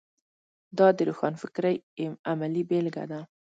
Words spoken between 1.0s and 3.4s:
روښانفکرۍ عملي بېلګه ده.